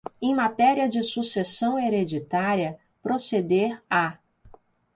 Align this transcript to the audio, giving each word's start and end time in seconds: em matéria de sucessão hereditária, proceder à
em 0.19 0.33
matéria 0.33 0.89
de 0.89 1.03
sucessão 1.03 1.77
hereditária, 1.77 2.79
proceder 3.03 3.83
à 3.87 4.17